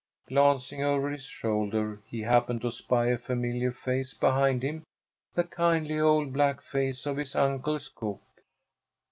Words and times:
Glancing 0.29 0.81
over 0.83 1.11
his 1.11 1.25
shoulder, 1.25 2.01
he 2.07 2.21
happened 2.23 2.61
to 2.61 2.71
spy 2.71 3.09
a 3.09 3.19
familiar 3.19 3.71
face 3.71 4.15
behind 4.15 4.63
him, 4.63 4.83
the 5.35 5.43
kindly 5.43 5.99
old 5.99 6.33
black 6.33 6.59
face 6.63 7.05
of 7.05 7.17
his 7.17 7.35
uncle's 7.35 7.87
cook. 7.87 8.21